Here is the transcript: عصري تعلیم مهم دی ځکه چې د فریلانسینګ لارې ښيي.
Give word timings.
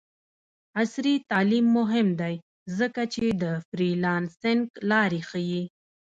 عصري 0.79 1.15
تعلیم 1.31 1.65
مهم 1.77 2.07
دی 2.21 2.35
ځکه 2.79 3.01
چې 3.13 3.25
د 3.41 3.43
فریلانسینګ 3.67 4.63
لارې 4.89 5.21
ښيي. 5.29 5.63